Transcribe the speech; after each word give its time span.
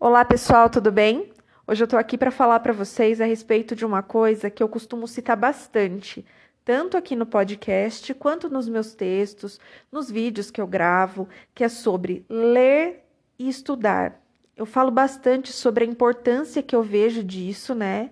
Olá, 0.00 0.24
pessoal, 0.24 0.70
tudo 0.70 0.92
bem? 0.92 1.32
Hoje 1.66 1.82
eu 1.82 1.84
estou 1.86 1.98
aqui 1.98 2.16
para 2.16 2.30
falar 2.30 2.60
para 2.60 2.72
vocês 2.72 3.20
a 3.20 3.24
respeito 3.24 3.74
de 3.74 3.84
uma 3.84 4.00
coisa 4.00 4.48
que 4.48 4.62
eu 4.62 4.68
costumo 4.68 5.08
citar 5.08 5.36
bastante, 5.36 6.24
tanto 6.64 6.96
aqui 6.96 7.16
no 7.16 7.26
podcast 7.26 8.14
quanto 8.14 8.48
nos 8.48 8.68
meus 8.68 8.94
textos, 8.94 9.58
nos 9.90 10.08
vídeos 10.08 10.52
que 10.52 10.60
eu 10.60 10.68
gravo, 10.68 11.28
que 11.52 11.64
é 11.64 11.68
sobre 11.68 12.24
ler 12.28 13.04
e 13.36 13.48
estudar. 13.48 14.22
Eu 14.56 14.64
falo 14.64 14.92
bastante 14.92 15.52
sobre 15.52 15.82
a 15.84 15.88
importância 15.88 16.62
que 16.62 16.76
eu 16.76 16.82
vejo 16.84 17.24
disso, 17.24 17.74
né? 17.74 18.10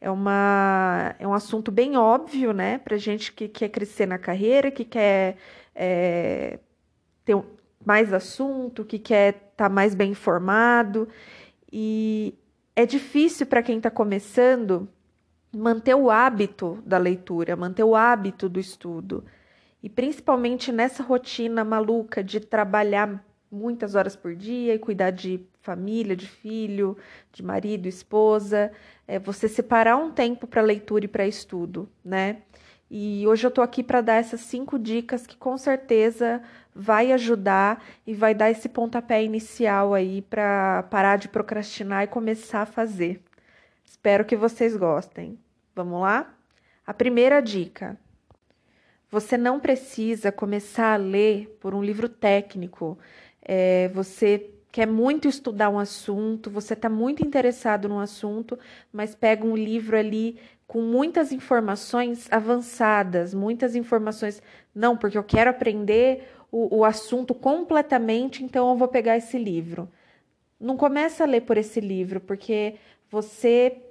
É, 0.00 0.08
uma, 0.12 1.16
é 1.18 1.26
um 1.26 1.34
assunto 1.34 1.72
bem 1.72 1.96
óbvio, 1.96 2.52
né? 2.52 2.78
Para 2.78 2.96
gente 2.96 3.32
que 3.32 3.48
quer 3.48 3.70
crescer 3.70 4.06
na 4.06 4.18
carreira, 4.18 4.70
que 4.70 4.84
quer 4.84 5.36
é, 5.74 6.60
ter 7.24 7.34
mais 7.84 8.12
assunto, 8.12 8.84
que 8.84 8.98
quer 8.98 9.28
estar 9.34 9.68
tá 9.68 9.68
mais 9.68 9.94
bem 9.94 10.12
informado. 10.12 11.08
E 11.72 12.34
é 12.74 12.86
difícil 12.86 13.46
para 13.46 13.62
quem 13.62 13.78
está 13.78 13.90
começando 13.90 14.88
manter 15.54 15.94
o 15.94 16.10
hábito 16.10 16.82
da 16.84 16.98
leitura, 16.98 17.56
manter 17.56 17.84
o 17.84 17.94
hábito 17.94 18.48
do 18.48 18.58
estudo. 18.58 19.24
E 19.82 19.88
principalmente 19.88 20.72
nessa 20.72 21.02
rotina 21.02 21.64
maluca 21.64 22.24
de 22.24 22.40
trabalhar 22.40 23.24
muitas 23.50 23.94
horas 23.94 24.16
por 24.16 24.34
dia 24.34 24.74
e 24.74 24.78
cuidar 24.78 25.10
de 25.10 25.40
família, 25.62 26.16
de 26.16 26.26
filho, 26.26 26.96
de 27.32 27.42
marido, 27.42 27.86
esposa, 27.86 28.72
é 29.06 29.18
você 29.18 29.48
separar 29.48 29.96
um 29.96 30.10
tempo 30.10 30.46
para 30.46 30.60
leitura 30.60 31.04
e 31.04 31.08
para 31.08 31.26
estudo, 31.26 31.88
né? 32.04 32.42
E 32.96 33.26
hoje 33.26 33.44
eu 33.44 33.50
tô 33.50 33.60
aqui 33.60 33.82
para 33.82 34.00
dar 34.00 34.14
essas 34.14 34.40
cinco 34.42 34.78
dicas 34.78 35.26
que 35.26 35.36
com 35.36 35.58
certeza 35.58 36.40
vai 36.72 37.10
ajudar 37.10 37.84
e 38.06 38.14
vai 38.14 38.32
dar 38.32 38.52
esse 38.52 38.68
pontapé 38.68 39.24
inicial 39.24 39.94
aí 39.94 40.22
para 40.22 40.84
parar 40.84 41.16
de 41.16 41.26
procrastinar 41.26 42.04
e 42.04 42.06
começar 42.06 42.60
a 42.60 42.66
fazer. 42.66 43.20
Espero 43.84 44.24
que 44.24 44.36
vocês 44.36 44.76
gostem. 44.76 45.36
Vamos 45.74 46.02
lá? 46.02 46.32
A 46.86 46.94
primeira 46.94 47.40
dica: 47.40 47.98
você 49.10 49.36
não 49.36 49.58
precisa 49.58 50.30
começar 50.30 50.94
a 50.94 50.96
ler 50.96 51.58
por 51.60 51.74
um 51.74 51.82
livro 51.82 52.08
técnico 52.08 52.96
é, 53.42 53.88
você 53.88 54.54
quer 54.74 54.88
muito 54.88 55.28
estudar 55.28 55.70
um 55.70 55.78
assunto, 55.78 56.50
você 56.50 56.74
está 56.74 56.88
muito 56.88 57.24
interessado 57.24 57.88
no 57.88 58.00
assunto, 58.00 58.58
mas 58.92 59.14
pega 59.14 59.46
um 59.46 59.54
livro 59.54 59.96
ali 59.96 60.36
com 60.66 60.80
muitas 60.80 61.32
informações 61.32 62.26
avançadas, 62.30 63.34
muitas 63.34 63.76
informações. 63.76 64.42
Não, 64.74 64.96
porque 64.96 65.18
eu 65.18 65.24
quero 65.24 65.50
aprender 65.50 66.28
o, 66.50 66.78
o 66.78 66.84
assunto 66.84 67.34
completamente, 67.34 68.42
então 68.42 68.70
eu 68.70 68.76
vou 68.76 68.88
pegar 68.88 69.16
esse 69.16 69.38
livro. 69.38 69.88
Não 70.60 70.76
começa 70.76 71.24
a 71.24 71.26
ler 71.26 71.42
por 71.42 71.56
esse 71.58 71.80
livro, 71.80 72.20
porque 72.20 72.76
você 73.10 73.82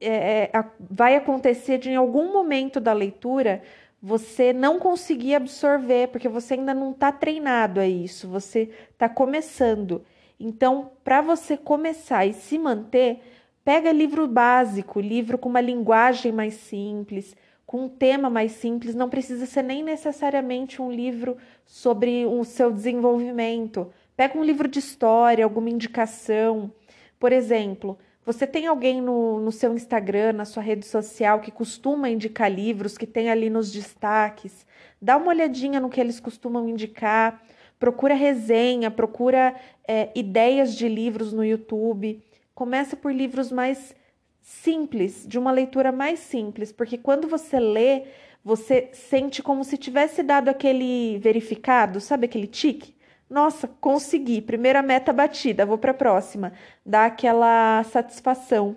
é, 0.00 0.50
é, 0.52 0.64
vai 0.78 1.16
acontecer 1.16 1.78
de 1.78 1.90
em 1.90 1.96
algum 1.96 2.32
momento 2.32 2.80
da 2.80 2.92
leitura 2.92 3.62
você 4.02 4.52
não 4.52 4.78
conseguir 4.78 5.34
absorver, 5.34 6.08
porque 6.08 6.28
você 6.28 6.54
ainda 6.54 6.74
não 6.74 6.92
está 6.92 7.10
treinado 7.10 7.80
a 7.80 7.86
isso, 7.86 8.28
você 8.28 8.70
está 8.92 9.08
começando. 9.08 10.04
Então, 10.38 10.90
para 11.02 11.20
você 11.22 11.56
começar 11.56 12.26
e 12.26 12.34
se 12.34 12.58
manter, 12.58 13.20
pega 13.66 13.90
livro 13.90 14.28
básico, 14.28 15.00
livro 15.00 15.36
com 15.36 15.48
uma 15.48 15.60
linguagem 15.60 16.30
mais 16.30 16.54
simples, 16.54 17.34
com 17.66 17.86
um 17.86 17.88
tema 17.88 18.30
mais 18.30 18.52
simples, 18.52 18.94
não 18.94 19.10
precisa 19.10 19.44
ser 19.44 19.62
nem 19.62 19.82
necessariamente 19.82 20.80
um 20.80 20.88
livro 20.88 21.36
sobre 21.64 22.24
o 22.26 22.44
seu 22.44 22.70
desenvolvimento. 22.70 23.90
Pega 24.16 24.38
um 24.38 24.44
livro 24.44 24.68
de 24.68 24.78
história, 24.78 25.44
alguma 25.44 25.68
indicação. 25.68 26.70
Por 27.18 27.32
exemplo, 27.32 27.98
você 28.24 28.46
tem 28.46 28.68
alguém 28.68 29.02
no, 29.02 29.40
no 29.40 29.50
seu 29.50 29.74
Instagram, 29.74 30.34
na 30.34 30.44
sua 30.44 30.62
rede 30.62 30.86
social, 30.86 31.40
que 31.40 31.50
costuma 31.50 32.08
indicar 32.08 32.48
livros, 32.48 32.96
que 32.96 33.04
tem 33.04 33.30
ali 33.30 33.50
nos 33.50 33.72
destaques? 33.72 34.64
Dá 35.02 35.16
uma 35.16 35.30
olhadinha 35.30 35.80
no 35.80 35.90
que 35.90 36.00
eles 36.00 36.20
costumam 36.20 36.68
indicar. 36.68 37.42
Procura 37.80 38.14
resenha, 38.14 38.92
procura 38.92 39.56
é, 39.88 40.10
ideias 40.14 40.76
de 40.76 40.88
livros 40.88 41.32
no 41.32 41.44
YouTube. 41.44 42.22
Começa 42.56 42.96
por 42.96 43.12
livros 43.12 43.52
mais 43.52 43.94
simples, 44.40 45.26
de 45.28 45.38
uma 45.38 45.52
leitura 45.52 45.92
mais 45.92 46.20
simples, 46.20 46.72
porque 46.72 46.96
quando 46.96 47.28
você 47.28 47.60
lê, 47.60 48.04
você 48.42 48.88
sente 48.94 49.42
como 49.42 49.62
se 49.62 49.76
tivesse 49.76 50.22
dado 50.22 50.48
aquele 50.48 51.18
verificado, 51.18 52.00
sabe 52.00 52.24
aquele 52.24 52.46
tique? 52.46 52.96
Nossa, 53.28 53.68
consegui, 53.78 54.40
primeira 54.40 54.80
meta 54.80 55.12
batida, 55.12 55.66
vou 55.66 55.76
para 55.76 55.90
a 55.90 55.94
próxima. 55.94 56.54
Dá 56.84 57.04
aquela 57.04 57.84
satisfação. 57.84 58.74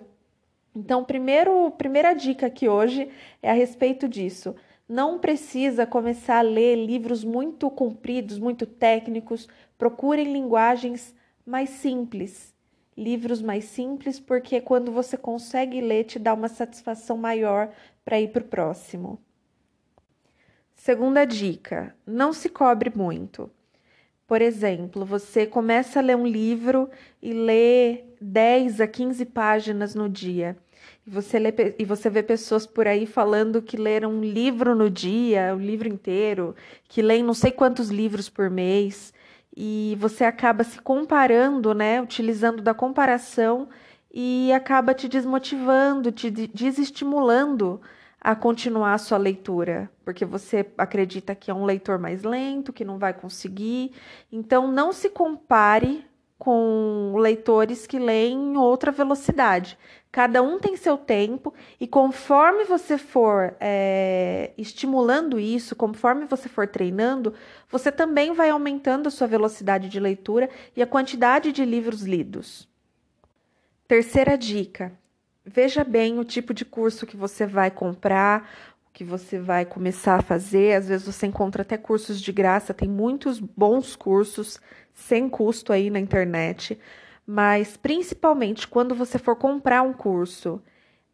Então, 0.76 1.02
primeiro, 1.02 1.70
primeira 1.70 2.12
dica 2.12 2.48
aqui 2.48 2.68
hoje 2.68 3.08
é 3.42 3.50
a 3.50 3.54
respeito 3.54 4.06
disso. 4.06 4.54
Não 4.86 5.18
precisa 5.18 5.86
começar 5.86 6.40
a 6.40 6.42
ler 6.42 6.76
livros 6.76 7.24
muito 7.24 7.70
compridos, 7.70 8.38
muito 8.38 8.66
técnicos. 8.66 9.48
Procurem 9.78 10.30
linguagens 10.30 11.14
mais 11.46 11.70
simples. 11.70 12.59
Livros 12.96 13.40
mais 13.40 13.64
simples, 13.64 14.18
porque 14.20 14.60
quando 14.60 14.92
você 14.92 15.16
consegue 15.16 15.80
ler, 15.80 16.04
te 16.04 16.18
dá 16.18 16.34
uma 16.34 16.48
satisfação 16.48 17.16
maior 17.16 17.72
para 18.04 18.20
ir 18.20 18.28
para 18.28 18.42
o 18.42 18.48
próximo. 18.48 19.18
Segunda 20.74 21.24
dica: 21.24 21.94
não 22.06 22.32
se 22.32 22.48
cobre 22.48 22.90
muito. 22.94 23.50
Por 24.26 24.40
exemplo, 24.40 25.04
você 25.04 25.44
começa 25.44 25.98
a 25.98 26.02
ler 26.02 26.16
um 26.16 26.26
livro 26.26 26.88
e 27.20 27.32
lê 27.32 28.04
10 28.20 28.80
a 28.80 28.86
15 28.86 29.24
páginas 29.26 29.94
no 29.94 30.08
dia. 30.08 30.56
E 31.06 31.10
você, 31.10 31.38
lê, 31.38 31.52
e 31.78 31.84
você 31.84 32.08
vê 32.08 32.22
pessoas 32.22 32.66
por 32.66 32.86
aí 32.86 33.06
falando 33.06 33.60
que 33.60 33.76
leram 33.76 34.12
um 34.12 34.22
livro 34.22 34.74
no 34.74 34.88
dia, 34.88 35.52
o 35.52 35.56
um 35.56 35.60
livro 35.60 35.88
inteiro, 35.88 36.54
que 36.88 37.02
leem 37.02 37.22
não 37.22 37.34
sei 37.34 37.50
quantos 37.50 37.88
livros 37.88 38.28
por 38.28 38.48
mês. 38.48 39.12
E 39.56 39.96
você 40.00 40.24
acaba 40.24 40.64
se 40.64 40.80
comparando, 40.80 41.74
né? 41.74 42.00
Utilizando 42.00 42.62
da 42.62 42.72
comparação 42.72 43.68
e 44.12 44.52
acaba 44.52 44.94
te 44.94 45.08
desmotivando, 45.08 46.10
te 46.10 46.30
desestimulando 46.30 47.80
a 48.20 48.34
continuar 48.34 48.94
a 48.94 48.98
sua 48.98 49.16
leitura, 49.16 49.90
porque 50.04 50.26
você 50.26 50.66
acredita 50.76 51.34
que 51.34 51.50
é 51.50 51.54
um 51.54 51.64
leitor 51.64 51.98
mais 51.98 52.22
lento, 52.22 52.72
que 52.72 52.84
não 52.84 52.98
vai 52.98 53.14
conseguir. 53.14 53.92
Então, 54.30 54.70
não 54.70 54.92
se 54.92 55.08
compare 55.08 56.04
com 56.40 57.16
leitores 57.18 57.86
que 57.86 57.98
leem 57.98 58.32
em 58.32 58.56
outra 58.56 58.90
velocidade. 58.90 59.76
Cada 60.10 60.42
um 60.42 60.58
tem 60.58 60.74
seu 60.74 60.96
tempo, 60.96 61.52
e 61.78 61.86
conforme 61.86 62.64
você 62.64 62.96
for 62.96 63.54
é, 63.60 64.50
estimulando 64.56 65.38
isso, 65.38 65.76
conforme 65.76 66.24
você 66.24 66.48
for 66.48 66.66
treinando, 66.66 67.34
você 67.68 67.92
também 67.92 68.32
vai 68.32 68.48
aumentando 68.48 69.06
a 69.06 69.10
sua 69.10 69.26
velocidade 69.26 69.90
de 69.90 70.00
leitura 70.00 70.48
e 70.74 70.82
a 70.82 70.86
quantidade 70.86 71.52
de 71.52 71.62
livros 71.62 72.04
lidos. 72.04 72.66
Terceira 73.86 74.38
dica: 74.38 74.92
veja 75.44 75.84
bem 75.84 76.18
o 76.18 76.24
tipo 76.24 76.54
de 76.54 76.64
curso 76.64 77.06
que 77.06 77.18
você 77.18 77.44
vai 77.44 77.70
comprar, 77.70 78.48
que 78.92 79.04
você 79.04 79.38
vai 79.38 79.64
começar 79.64 80.16
a 80.16 80.22
fazer. 80.22 80.74
Às 80.74 80.88
vezes 80.88 81.06
você 81.06 81.26
encontra 81.26 81.62
até 81.62 81.76
cursos 81.76 82.20
de 82.20 82.32
graça, 82.32 82.74
tem 82.74 82.88
muitos 82.88 83.38
bons 83.38 83.96
cursos 83.96 84.60
sem 84.92 85.28
custo 85.28 85.72
aí 85.72 85.90
na 85.90 85.98
internet. 85.98 86.78
Mas 87.26 87.76
principalmente 87.76 88.66
quando 88.66 88.94
você 88.94 89.18
for 89.18 89.36
comprar 89.36 89.82
um 89.82 89.92
curso, 89.92 90.60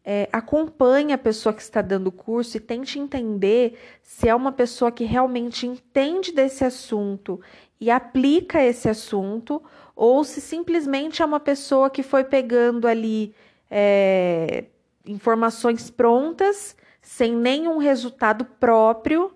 é, 0.09 0.29
acompanhe 0.31 1.11
a 1.11 1.17
pessoa 1.17 1.53
que 1.53 1.61
está 1.61 1.81
dando 1.81 2.07
o 2.07 2.11
curso 2.11 2.55
e 2.55 2.61
tente 2.61 2.97
entender 2.97 3.77
se 4.01 4.29
é 4.29 4.33
uma 4.33 4.53
pessoa 4.53 4.89
que 4.89 5.03
realmente 5.03 5.67
entende 5.67 6.31
desse 6.31 6.63
assunto 6.63 7.41
e 7.79 7.91
aplica 7.91 8.63
esse 8.63 8.89
assunto, 8.89 9.61
ou 9.95 10.23
se 10.23 10.39
simplesmente 10.41 11.21
é 11.21 11.25
uma 11.25 11.39
pessoa 11.39 11.89
que 11.89 12.01
foi 12.01 12.23
pegando 12.23 12.87
ali 12.87 13.35
é, 13.69 14.65
informações 15.05 15.89
prontas, 15.89 16.75
sem 17.07 17.33
nenhum 17.33 17.77
resultado 17.77 18.43
próprio, 18.43 19.31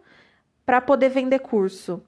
para 0.66 0.82
poder 0.82 1.08
vender 1.08 1.40
curso. 1.40 2.04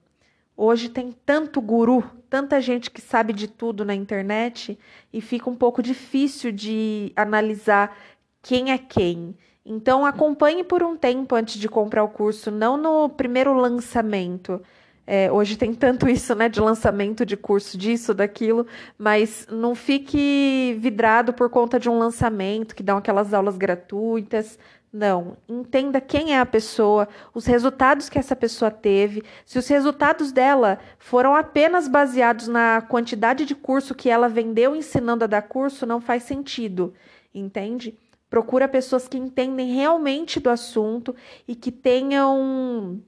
Hoje 0.57 0.89
tem 0.89 1.15
tanto 1.25 1.61
guru, 1.61 2.03
tanta 2.29 2.59
gente 2.59 2.91
que 2.91 2.99
sabe 2.99 3.31
de 3.31 3.47
tudo 3.47 3.85
na 3.85 3.95
internet 3.95 4.77
e 5.11 5.21
fica 5.21 5.49
um 5.49 5.55
pouco 5.55 5.81
difícil 5.81 6.51
de 6.51 7.13
analisar 7.15 7.97
quem 8.41 8.71
é 8.71 8.77
quem. 8.77 9.35
Então 9.65 10.05
acompanhe 10.05 10.65
por 10.65 10.83
um 10.83 10.97
tempo 10.97 11.33
antes 11.33 11.55
de 11.55 11.69
comprar 11.69 12.03
o 12.03 12.09
curso, 12.09 12.51
não 12.51 12.75
no 12.75 13.07
primeiro 13.07 13.53
lançamento. 13.53 14.61
É, 15.07 15.31
hoje 15.31 15.55
tem 15.55 15.73
tanto 15.73 16.09
isso, 16.09 16.35
né, 16.35 16.49
de 16.49 16.59
lançamento 16.59 17.25
de 17.25 17.37
curso 17.37 17.77
disso, 17.77 18.13
daquilo, 18.13 18.67
mas 18.97 19.47
não 19.49 19.73
fique 19.73 20.77
vidrado 20.79 21.33
por 21.33 21.49
conta 21.49 21.79
de 21.79 21.89
um 21.89 21.97
lançamento 21.97 22.75
que 22.75 22.83
dão 22.83 22.97
aquelas 22.97 23.33
aulas 23.33 23.57
gratuitas. 23.57 24.59
Não, 24.93 25.37
entenda 25.49 25.99
quem 25.99 26.35
é 26.35 26.39
a 26.39 26.45
pessoa, 26.45 27.07
os 27.33 27.47
resultados 27.47 28.09
que 28.09 28.19
essa 28.19 28.35
pessoa 28.35 28.69
teve. 28.69 29.23
Se 29.43 29.57
os 29.57 29.67
resultados 29.67 30.31
dela 30.31 30.77
foram 30.99 31.35
apenas 31.35 31.87
baseados 31.87 32.47
na 32.47 32.79
quantidade 32.79 33.43
de 33.43 33.55
curso 33.55 33.95
que 33.95 34.07
ela 34.07 34.29
vendeu 34.29 34.75
ensinando 34.75 35.23
a 35.23 35.27
dar 35.27 35.41
curso, 35.41 35.87
não 35.87 35.99
faz 35.99 36.21
sentido, 36.21 36.93
entende? 37.33 37.97
Procura 38.29 38.67
pessoas 38.67 39.07
que 39.07 39.17
entendem 39.17 39.73
realmente 39.73 40.39
do 40.39 40.51
assunto 40.51 41.15
e 41.47 41.55
que 41.55 41.71
tenham 41.71 43.01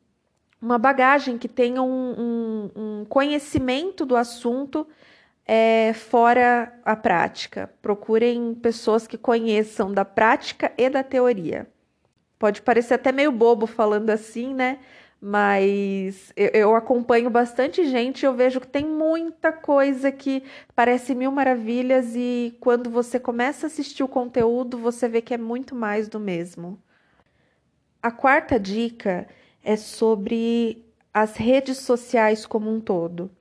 uma 0.59 0.79
bagagem, 0.79 1.37
que 1.37 1.47
tenham 1.47 1.87
um, 1.87 2.15
um, 2.17 2.71
um 2.75 3.05
conhecimento 3.05 4.07
do 4.07 4.15
assunto 4.15 4.87
é, 5.45 5.93
fora 5.93 6.73
a 6.83 6.95
prática. 6.95 7.71
Procurem 7.79 8.55
pessoas 8.55 9.05
que 9.05 9.19
conheçam 9.19 9.93
da 9.93 10.03
prática 10.03 10.73
e 10.75 10.89
da 10.89 11.03
teoria. 11.03 11.74
Pode 12.37 12.61
parecer 12.61 12.95
até 12.95 13.11
meio 13.11 13.31
bobo 13.31 13.65
falando 13.65 14.09
assim, 14.09 14.53
né? 14.53 14.79
Mas 15.21 16.31
eu, 16.35 16.49
eu 16.53 16.75
acompanho 16.75 17.29
bastante 17.29 17.85
gente 17.87 18.21
e 18.21 18.25
eu 18.25 18.33
vejo 18.33 18.59
que 18.59 18.67
tem 18.67 18.85
muita 18.85 19.51
coisa 19.51 20.11
que 20.11 20.43
parece 20.75 21.15
mil 21.15 21.31
maravilhas 21.31 22.13
e 22.15 22.55
quando 22.59 22.89
você 22.89 23.19
começa 23.19 23.65
a 23.65 23.67
assistir 23.67 24.03
o 24.03 24.07
conteúdo, 24.07 24.77
você 24.77 25.07
vê 25.07 25.21
que 25.21 25.33
é 25.33 25.37
muito 25.37 25.73
mais 25.73 26.07
do 26.07 26.19
mesmo. 26.19 26.79
A 28.03 28.11
quarta 28.11 28.59
dica 28.59 29.27
é 29.63 29.75
sobre 29.75 30.85
as 31.13 31.37
redes 31.37 31.77
sociais 31.79 32.45
como 32.45 32.71
um 32.71 32.79
todo. 32.79 33.31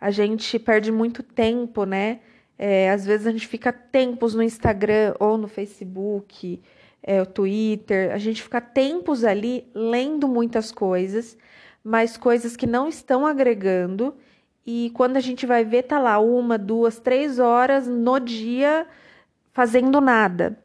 A 0.00 0.10
gente 0.10 0.58
perde 0.58 0.90
muito 0.90 1.22
tempo, 1.22 1.84
né? 1.84 2.20
É, 2.58 2.90
às 2.90 3.04
vezes 3.04 3.26
a 3.26 3.30
gente 3.30 3.46
fica 3.46 3.72
tempos 3.72 4.34
no 4.34 4.42
Instagram 4.42 5.14
ou 5.18 5.36
no 5.36 5.48
Facebook 5.48 6.62
é, 7.06 7.22
o 7.22 7.26
Twitter, 7.26 8.12
a 8.12 8.18
gente 8.18 8.42
fica 8.42 8.60
tempos 8.60 9.22
ali 9.22 9.70
lendo 9.72 10.26
muitas 10.26 10.72
coisas, 10.72 11.38
mas 11.82 12.16
coisas 12.16 12.56
que 12.56 12.66
não 12.66 12.88
estão 12.88 13.24
agregando. 13.24 14.16
E 14.66 14.90
quando 14.92 15.16
a 15.16 15.20
gente 15.20 15.46
vai 15.46 15.64
ver, 15.64 15.84
tá 15.84 16.00
lá 16.00 16.18
uma, 16.18 16.58
duas, 16.58 16.98
três 16.98 17.38
horas 17.38 17.86
no 17.86 18.18
dia 18.18 18.88
fazendo 19.52 20.00
nada. 20.00 20.58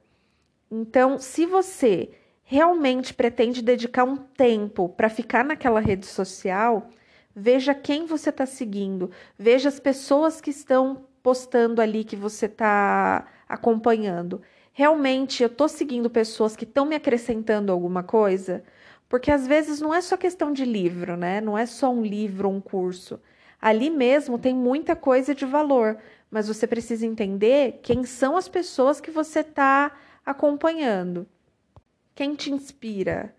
Então, 0.72 1.20
se 1.20 1.46
você 1.46 2.10
realmente 2.44 3.14
pretende 3.14 3.62
dedicar 3.62 4.04
um 4.04 4.18
tempo 4.18 4.90
para 4.90 5.10
ficar 5.10 5.46
naquela 5.46 5.80
rede 5.80 6.08
social, 6.08 6.90
veja 7.36 7.76
quem 7.76 8.08
você 8.08 8.30
está 8.32 8.48
seguindo, 8.48 9.12
veja 9.38 9.70
as 9.70 9.80
pessoas 9.80 10.42
que 10.42 10.50
estão 10.50 11.06
postando 11.22 11.82
ali 11.82 12.04
que 12.04 12.16
você 12.16 12.48
está 12.48 13.28
acompanhando 13.48 14.42
realmente 14.74 15.44
eu 15.44 15.48
estou 15.48 15.68
seguindo 15.68 16.10
pessoas 16.10 16.56
que 16.56 16.64
estão 16.64 16.86
me 16.86 16.96
acrescentando 16.96 17.72
alguma 17.72 18.04
coisa? 18.04 18.64
Porque 19.10 19.30
às 19.30 19.46
vezes 19.46 19.82
não 19.82 19.94
é 19.94 20.02
só 20.02 20.16
questão 20.16 20.54
de 20.54 20.64
livro, 20.64 21.18
né? 21.18 21.42
Não 21.42 21.58
é 21.58 21.66
só 21.66 21.92
um 21.92 22.02
livro 22.02 22.50
um 22.50 22.62
curso. 22.62 23.20
Ali 23.62 23.90
mesmo 23.90 24.40
tem 24.40 24.56
muita 24.56 24.96
coisa 24.96 25.36
de 25.36 25.46
valor, 25.46 25.98
mas 26.32 26.48
você 26.48 26.66
precisa 26.66 27.06
entender 27.06 27.80
quem 27.84 28.04
são 28.06 28.38
as 28.38 28.48
pessoas 28.48 29.02
que 29.02 29.12
você 29.12 29.42
está 29.42 29.92
acompanhando. 30.26 31.28
Quem 32.16 32.36
te 32.36 32.52
inspira? 32.52 33.36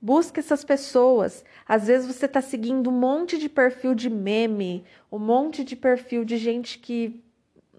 Busque 0.00 0.38
essas 0.38 0.62
pessoas. 0.62 1.42
Às 1.66 1.86
vezes 1.86 2.06
você 2.06 2.26
está 2.26 2.42
seguindo 2.42 2.90
um 2.90 2.92
monte 2.92 3.38
de 3.38 3.48
perfil 3.48 3.94
de 3.94 4.10
meme, 4.10 4.84
um 5.10 5.18
monte 5.18 5.64
de 5.64 5.74
perfil 5.74 6.24
de 6.24 6.36
gente 6.36 6.78
que 6.78 7.24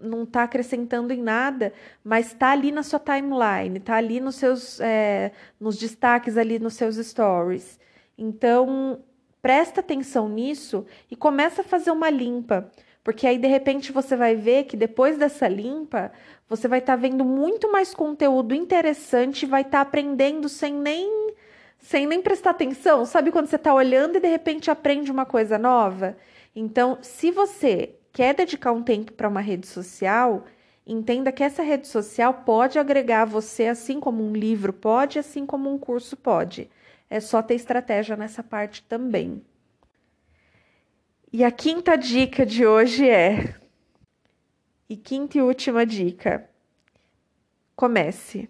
não 0.00 0.22
está 0.22 0.42
acrescentando 0.42 1.12
em 1.12 1.22
nada, 1.22 1.72
mas 2.04 2.28
está 2.28 2.50
ali 2.50 2.72
na 2.72 2.82
sua 2.82 2.98
timeline, 2.98 3.78
está 3.78 3.96
ali 3.96 4.20
nos 4.20 4.36
seus 4.36 4.80
é, 4.80 5.32
nos 5.58 5.76
destaques 5.76 6.36
ali 6.36 6.58
nos 6.58 6.74
seus 6.74 6.96
stories. 6.96 7.78
Então 8.16 9.00
presta 9.42 9.80
atenção 9.80 10.28
nisso 10.28 10.86
e 11.10 11.16
começa 11.16 11.62
a 11.62 11.64
fazer 11.64 11.90
uma 11.90 12.10
limpa, 12.10 12.70
porque 13.04 13.26
aí 13.26 13.38
de 13.38 13.46
repente 13.46 13.92
você 13.92 14.16
vai 14.16 14.34
ver 14.34 14.64
que 14.64 14.76
depois 14.76 15.16
dessa 15.16 15.46
limpa 15.46 16.12
você 16.48 16.68
vai 16.68 16.80
estar 16.80 16.94
tá 16.94 17.00
vendo 17.00 17.24
muito 17.24 17.70
mais 17.70 17.94
conteúdo 17.94 18.54
interessante, 18.54 19.46
vai 19.46 19.62
estar 19.62 19.78
tá 19.78 19.88
aprendendo 19.88 20.48
sem 20.48 20.72
nem 20.72 21.26
sem 21.78 22.06
nem 22.06 22.20
prestar 22.20 22.50
atenção. 22.50 23.04
Sabe 23.04 23.30
quando 23.30 23.46
você 23.46 23.56
está 23.56 23.72
olhando 23.72 24.16
e 24.16 24.20
de 24.20 24.28
repente 24.28 24.70
aprende 24.70 25.10
uma 25.10 25.24
coisa 25.24 25.56
nova? 25.58 26.16
Então, 26.54 26.98
se 27.02 27.30
você 27.30 27.95
quer 28.16 28.34
dedicar 28.34 28.72
um 28.72 28.82
tempo 28.82 29.12
para 29.12 29.28
uma 29.28 29.42
rede 29.42 29.66
social, 29.66 30.46
entenda 30.86 31.30
que 31.30 31.44
essa 31.44 31.62
rede 31.62 31.86
social 31.86 32.32
pode 32.32 32.78
agregar 32.78 33.26
você, 33.26 33.66
assim 33.66 34.00
como 34.00 34.26
um 34.26 34.32
livro 34.32 34.72
pode, 34.72 35.18
assim 35.18 35.44
como 35.44 35.70
um 35.70 35.76
curso 35.76 36.16
pode. 36.16 36.70
É 37.10 37.20
só 37.20 37.42
ter 37.42 37.56
estratégia 37.56 38.16
nessa 38.16 38.42
parte 38.42 38.82
também. 38.84 39.44
E 41.30 41.44
a 41.44 41.50
quinta 41.50 41.94
dica 41.94 42.46
de 42.46 42.64
hoje 42.64 43.06
é. 43.06 43.54
E 44.88 44.96
quinta 44.96 45.36
e 45.36 45.42
última 45.42 45.84
dica: 45.84 46.48
comece. 47.76 48.48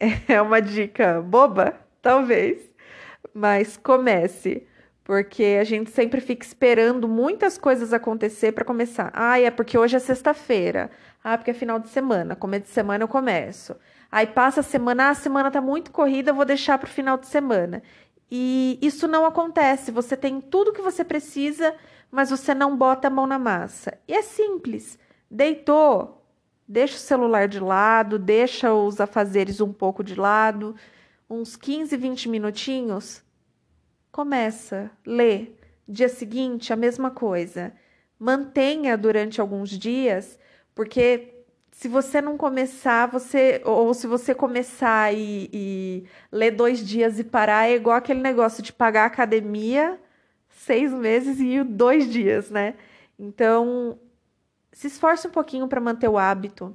É 0.28 0.42
uma 0.42 0.60
dica 0.60 1.22
boba, 1.22 1.78
talvez, 2.02 2.60
mas 3.32 3.76
comece 3.76 4.66
porque 5.04 5.58
a 5.60 5.64
gente 5.64 5.90
sempre 5.90 6.20
fica 6.20 6.44
esperando 6.44 7.06
muitas 7.06 7.58
coisas 7.58 7.92
acontecer 7.92 8.52
para 8.52 8.64
começar. 8.64 9.12
Ah, 9.12 9.38
é 9.38 9.50
porque 9.50 9.76
hoje 9.76 9.94
é 9.96 9.98
sexta-feira. 9.98 10.90
Ah, 11.22 11.36
porque 11.36 11.50
é 11.50 11.54
final 11.54 11.78
de 11.78 11.88
semana. 11.88 12.34
Começo 12.34 12.64
de 12.64 12.70
semana 12.70 13.04
eu 13.04 13.08
começo. 13.08 13.76
Aí 14.10 14.26
passa 14.26 14.60
a 14.60 14.62
semana, 14.62 15.04
ah, 15.04 15.10
a 15.10 15.14
semana 15.14 15.50
tá 15.50 15.60
muito 15.60 15.90
corrida, 15.90 16.32
vou 16.32 16.46
deixar 16.46 16.78
para 16.78 16.86
o 16.86 16.90
final 16.90 17.18
de 17.18 17.26
semana. 17.26 17.82
E 18.30 18.78
isso 18.80 19.06
não 19.06 19.26
acontece. 19.26 19.90
Você 19.90 20.16
tem 20.16 20.40
tudo 20.40 20.72
que 20.72 20.80
você 20.80 21.04
precisa, 21.04 21.74
mas 22.10 22.30
você 22.30 22.54
não 22.54 22.74
bota 22.74 23.08
a 23.08 23.10
mão 23.10 23.26
na 23.26 23.38
massa. 23.38 23.98
E 24.08 24.14
é 24.14 24.22
simples. 24.22 24.98
Deitou, 25.30 26.26
deixa 26.66 26.96
o 26.96 27.00
celular 27.00 27.46
de 27.46 27.60
lado, 27.60 28.18
deixa 28.18 28.72
os 28.72 29.00
afazeres 29.00 29.60
um 29.60 29.72
pouco 29.72 30.02
de 30.02 30.14
lado, 30.14 30.74
uns 31.28 31.56
15, 31.56 31.94
20 31.96 32.28
minutinhos, 32.30 33.22
Começa, 34.14 34.92
lê. 35.04 35.48
Dia 35.88 36.08
seguinte, 36.08 36.72
a 36.72 36.76
mesma 36.76 37.10
coisa. 37.10 37.72
Mantenha 38.16 38.96
durante 38.96 39.40
alguns 39.40 39.70
dias, 39.70 40.38
porque 40.72 41.42
se 41.72 41.88
você 41.88 42.20
não 42.20 42.36
começar, 42.36 43.06
você. 43.06 43.60
Ou 43.64 43.92
se 43.92 44.06
você 44.06 44.32
começar 44.32 45.12
e, 45.12 45.50
e 45.52 46.04
ler 46.30 46.52
dois 46.52 46.86
dias 46.86 47.18
e 47.18 47.24
parar, 47.24 47.68
é 47.68 47.74
igual 47.74 47.96
aquele 47.96 48.20
negócio 48.20 48.62
de 48.62 48.72
pagar 48.72 49.06
academia 49.06 49.98
seis 50.48 50.92
meses 50.92 51.40
e 51.40 51.64
dois 51.64 52.08
dias, 52.08 52.50
né? 52.52 52.74
Então, 53.18 53.98
se 54.70 54.86
esforce 54.86 55.26
um 55.26 55.32
pouquinho 55.32 55.66
para 55.66 55.80
manter 55.80 56.06
o 56.06 56.16
hábito. 56.16 56.72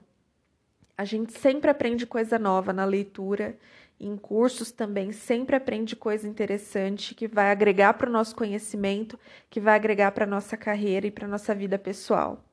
A 0.98 1.06
gente 1.06 1.32
sempre 1.40 1.72
aprende 1.72 2.06
coisa 2.06 2.38
nova 2.38 2.74
na 2.74 2.84
leitura 2.84 3.58
em 4.00 4.16
cursos 4.16 4.72
também 4.72 5.12
sempre 5.12 5.56
aprende 5.56 5.96
coisa 5.96 6.28
interessante 6.28 7.14
que 7.14 7.28
vai 7.28 7.52
agregar 7.52 7.94
para 7.96 8.10
o 8.10 8.12
nosso 8.12 8.36
conhecimento, 8.36 9.20
que 9.50 9.60
vai 9.60 9.76
agregar 9.76 10.12
para 10.12 10.24
a 10.24 10.28
nossa 10.28 10.56
carreira 10.56 11.08
e 11.08 11.12
para 11.12 11.26
a 11.26 11.30
nossa 11.30 11.54
vida 11.54 11.78
pessoal. 11.78 12.44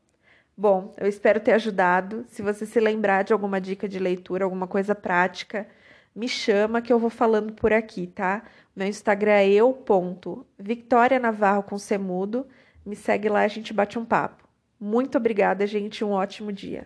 Bom, 0.57 0.95
eu 0.99 1.07
espero 1.07 1.39
ter 1.39 1.53
ajudado. 1.53 2.25
Se 2.29 2.43
você 2.43 2.67
se 2.67 2.81
lembrar 2.81 3.23
de 3.23 3.33
alguma 3.33 3.61
dica 3.61 3.89
de 3.89 3.99
leitura, 3.99 4.45
alguma 4.45 4.67
coisa 4.67 4.95
prática, 4.95 5.69
me 6.15 6.29
chama 6.29 6.83
que 6.83 6.93
eu 6.93 6.99
vou 6.99 7.11
falando 7.11 7.53
por 7.53 7.73
aqui, 7.73 8.07
tá? 8.07 8.43
Meu 8.75 8.89
Instagram 8.89 9.33
é 9.33 9.49
eu.victoria 9.49 11.19
Navarro 11.19 11.63
com 11.63 11.79
semudo. 11.79 12.47
Me 12.85 12.97
segue 12.97 13.29
lá, 13.29 13.41
a 13.43 13.49
gente 13.49 13.73
bate 13.73 13.99
um 13.99 14.05
papo. 14.05 14.49
Muito 14.81 15.17
obrigada, 15.19 15.67
gente. 15.67 16.05
Um 16.05 16.11
ótimo 16.11 16.53
dia. 16.53 16.85